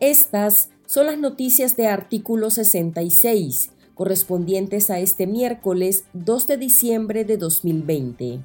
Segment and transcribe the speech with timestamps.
[0.00, 7.36] Estas son las noticias de artículo 66, correspondientes a este miércoles 2 de diciembre de
[7.36, 8.40] 2020.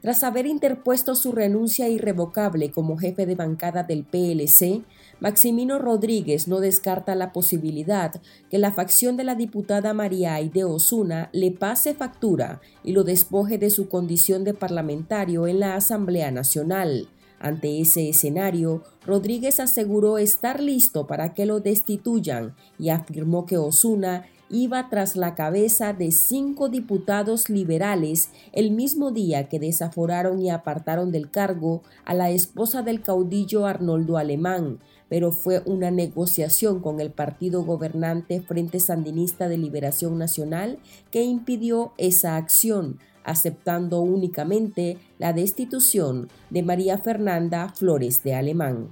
[0.00, 4.82] Tras haber interpuesto su renuncia irrevocable como jefe de bancada del PLC,
[5.20, 8.20] Maximino Rodríguez no descarta la posibilidad
[8.50, 13.58] que la facción de la diputada María Aide Osuna le pase factura y lo despoje
[13.58, 17.08] de su condición de parlamentario en la Asamblea Nacional.
[17.40, 24.26] Ante ese escenario, Rodríguez aseguró estar listo para que lo destituyan y afirmó que Osuna
[24.50, 31.12] iba tras la cabeza de cinco diputados liberales el mismo día que desaforaron y apartaron
[31.12, 37.10] del cargo a la esposa del caudillo Arnoldo Alemán, pero fue una negociación con el
[37.10, 40.78] partido gobernante Frente Sandinista de Liberación Nacional
[41.10, 48.88] que impidió esa acción, aceptando únicamente la destitución de María Fernanda Flores de Alemán.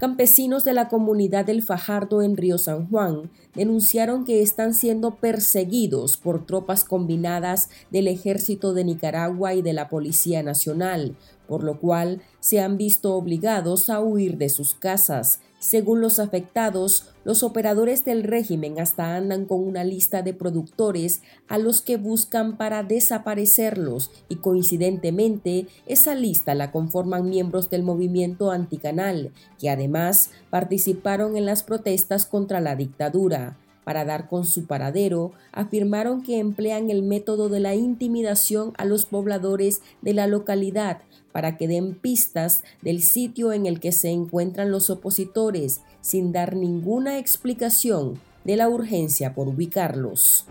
[0.00, 6.16] Campesinos de la comunidad del Fajardo en Río San Juan denunciaron que están siendo perseguidos
[6.16, 11.16] por tropas combinadas del ejército de Nicaragua y de la Policía Nacional,
[11.48, 15.40] por lo cual se han visto obligados a huir de sus casas.
[15.58, 21.58] Según los afectados, los operadores del régimen hasta andan con una lista de productores a
[21.58, 29.32] los que buscan para desaparecerlos y coincidentemente esa lista la conforman miembros del movimiento anticanal,
[29.58, 33.56] que además participaron en las protestas contra la dictadura.
[33.88, 39.06] Para dar con su paradero, afirmaron que emplean el método de la intimidación a los
[39.06, 40.98] pobladores de la localidad
[41.32, 46.54] para que den pistas del sitio en el que se encuentran los opositores, sin dar
[46.54, 50.44] ninguna explicación de la urgencia por ubicarlos.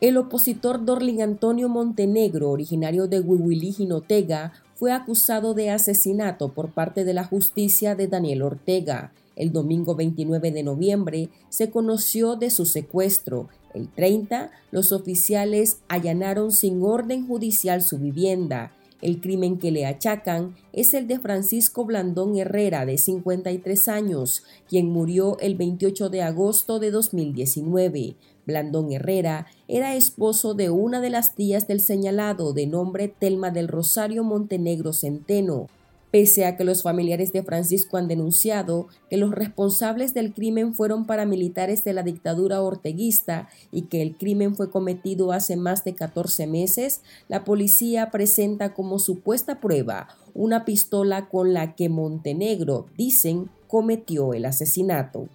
[0.00, 7.04] El opositor Dorling Antonio Montenegro, originario de Huihuilí, Jinotega, fue acusado de asesinato por parte
[7.04, 9.10] de la justicia de Daniel Ortega.
[9.36, 13.48] El domingo 29 de noviembre se conoció de su secuestro.
[13.74, 18.72] El 30, los oficiales allanaron sin orden judicial su vivienda.
[19.00, 24.90] El crimen que le achacan es el de Francisco Blandón Herrera, de 53 años, quien
[24.90, 28.14] murió el 28 de agosto de 2019.
[28.46, 33.66] Blandón Herrera era esposo de una de las tías del señalado de nombre Telma del
[33.66, 35.68] Rosario Montenegro Centeno
[36.12, 41.06] pese a que los familiares de Francisco han denunciado que los responsables del crimen fueron
[41.06, 46.46] paramilitares de la dictadura orteguista y que el crimen fue cometido hace más de 14
[46.46, 54.34] meses, la policía presenta como supuesta prueba una pistola con la que Montenegro, dicen, cometió
[54.34, 55.28] el asesinato.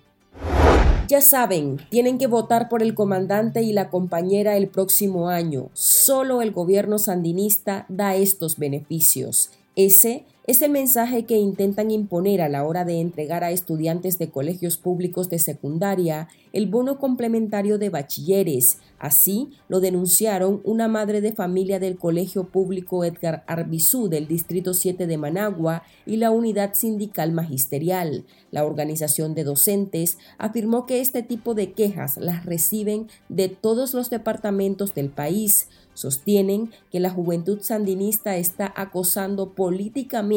[1.08, 5.70] Ya saben, tienen que votar por el comandante y la compañera el próximo año.
[5.74, 9.52] Solo el gobierno sandinista da estos beneficios.
[9.76, 14.30] Ese es el mensaje que intentan imponer a la hora de entregar a estudiantes de
[14.30, 18.78] colegios públicos de secundaria el bono complementario de bachilleres.
[18.98, 25.06] Así lo denunciaron una madre de familia del Colegio Público Edgar Arbizú del Distrito 7
[25.06, 28.24] de Managua y la Unidad Sindical Magisterial.
[28.50, 34.10] La organización de docentes afirmó que este tipo de quejas las reciben de todos los
[34.10, 35.68] departamentos del país.
[35.94, 40.37] Sostienen que la juventud sandinista está acosando políticamente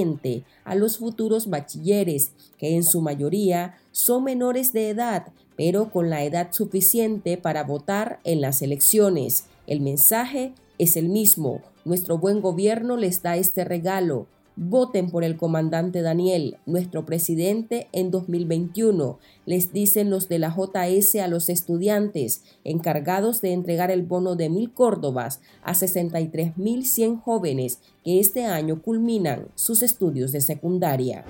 [0.64, 6.24] a los futuros bachilleres, que en su mayoría son menores de edad, pero con la
[6.24, 9.44] edad suficiente para votar en las elecciones.
[9.66, 11.60] El mensaje es el mismo.
[11.84, 14.26] Nuestro buen gobierno les da este regalo
[14.62, 21.14] Voten por el comandante Daniel, nuestro presidente, en 2021, les dicen los de la JS
[21.14, 28.20] a los estudiantes encargados de entregar el bono de mil córdobas a 63.100 jóvenes que
[28.20, 31.24] este año culminan sus estudios de secundaria.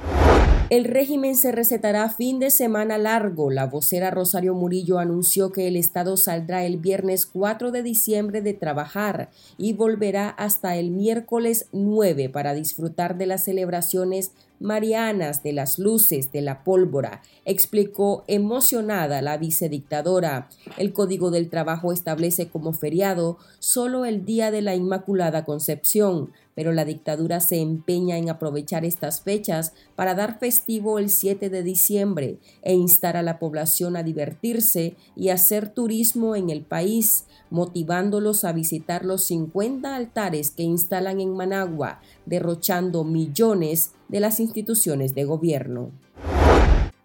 [0.71, 3.51] El régimen se recetará fin de semana largo.
[3.51, 8.55] La vocera Rosario Murillo anunció que el Estado saldrá el viernes 4 de diciembre de
[8.55, 14.31] trabajar y volverá hasta el miércoles 9 para disfrutar de las celebraciones
[14.61, 20.49] marianas de las luces de la pólvora, explicó emocionada la vicedictadora.
[20.77, 26.73] El Código del Trabajo establece como feriado solo el Día de la Inmaculada Concepción, pero
[26.73, 32.39] la dictadura se empeña en aprovechar estas fechas para dar festivo el 7 de diciembre
[32.61, 38.53] e instar a la población a divertirse y hacer turismo en el país, motivándolos a
[38.53, 45.91] visitar los 50 altares que instalan en Managua, derrochando millones de las instituciones de gobierno.